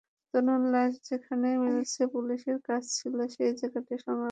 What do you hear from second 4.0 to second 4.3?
সংরক্ষণ করা।